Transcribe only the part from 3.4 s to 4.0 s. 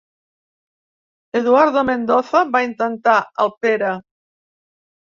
el Pere.